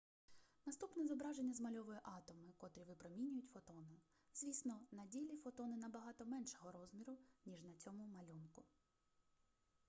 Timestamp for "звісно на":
4.33-5.05